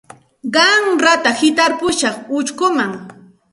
[0.55, 2.91] Qanrata hitarpushaq uchkuman.